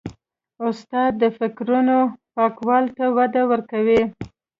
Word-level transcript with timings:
استاد 0.67 1.11
د 1.21 1.23
فکرونو 1.37 1.97
پاکوالي 2.35 2.89
ته 2.97 3.05
وده 3.17 3.41
ورکوي. 3.51 4.01